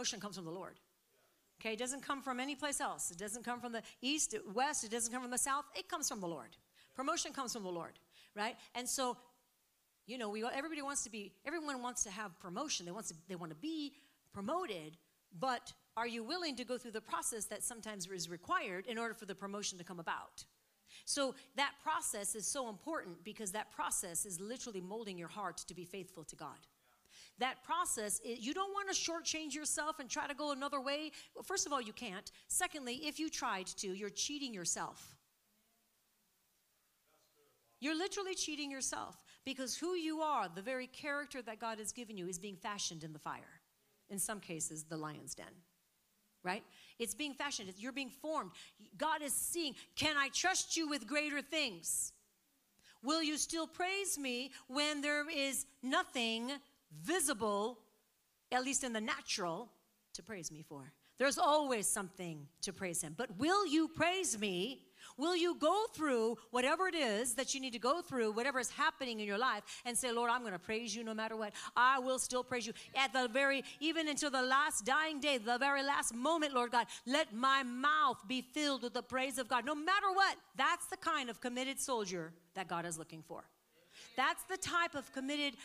[0.00, 0.80] promotion comes from the Lord.
[1.60, 3.10] Okay, it doesn't come from any place else.
[3.10, 5.66] It doesn't come from the east, west, it doesn't come from the south.
[5.76, 6.56] It comes from the Lord.
[6.96, 7.98] Promotion comes from the Lord,
[8.34, 8.56] right?
[8.74, 9.18] And so,
[10.06, 12.86] you know, we everybody wants to be everyone wants to have promotion.
[12.86, 13.92] They want to they want to be
[14.32, 14.96] promoted,
[15.38, 19.12] but are you willing to go through the process that sometimes is required in order
[19.12, 20.46] for the promotion to come about?
[21.04, 25.74] So that process is so important because that process is literally molding your heart to
[25.74, 26.66] be faithful to God
[27.40, 31.10] that process, you don't want to shortchange yourself and try to go another way.
[31.34, 32.30] Well, first of all, you can't.
[32.48, 35.16] Secondly, if you tried to, you're cheating yourself.
[37.80, 42.18] You're literally cheating yourself because who you are, the very character that God has given
[42.18, 43.60] you, is being fashioned in the fire.
[44.10, 45.46] In some cases, the lion's den.
[46.42, 46.62] Right?
[46.98, 48.52] It's being fashioned, you're being formed.
[48.96, 52.12] God is seeing, can I trust you with greater things?
[53.02, 56.52] Will you still praise me when there is nothing
[57.02, 57.78] visible,
[58.52, 59.68] at least in the natural,
[60.14, 60.92] to praise me for.
[61.18, 63.14] There's always something to praise Him.
[63.16, 64.86] But will you praise me?
[65.18, 68.70] Will you go through whatever it is that you need to go through, whatever is
[68.70, 71.52] happening in your life, and say, Lord, I'm going to praise you no matter what.
[71.76, 75.58] I will still praise you at the very, even until the last dying day, the
[75.58, 76.86] very last moment, Lord God.
[77.06, 80.36] Let my mouth be filled with the praise of God, no matter what.
[80.56, 83.44] That's the kind of committed soldier that God is looking for.
[84.16, 85.56] That's the type of committed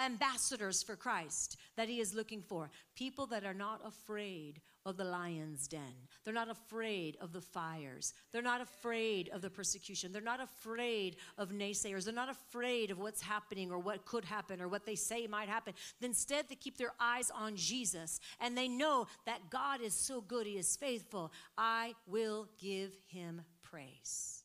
[0.00, 2.70] ambassadors for Christ that he is looking for.
[2.94, 5.80] People that are not afraid of the lion's den.
[6.24, 8.14] They're not afraid of the fires.
[8.32, 10.12] They're not afraid of the persecution.
[10.12, 12.04] They're not afraid of naysayers.
[12.04, 15.48] They're not afraid of what's happening or what could happen or what they say might
[15.48, 15.74] happen.
[16.00, 20.46] Instead, they keep their eyes on Jesus and they know that God is so good,
[20.46, 21.32] He is faithful.
[21.56, 24.41] I will give Him praise.